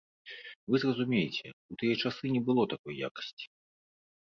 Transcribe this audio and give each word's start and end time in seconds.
Вы 0.75 0.79
зразумейце, 0.83 1.47
у 1.75 1.77
тыя 1.83 1.99
часы 2.05 2.23
не 2.39 2.43
было 2.49 2.67
такой 2.73 2.93
якасці. 3.11 3.45